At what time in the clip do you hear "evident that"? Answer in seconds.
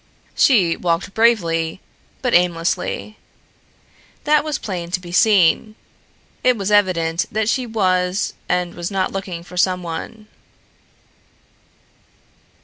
6.71-7.47